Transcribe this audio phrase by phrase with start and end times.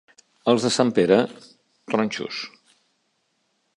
[0.53, 1.19] Els de Sant Pere,
[1.95, 2.41] tronxos.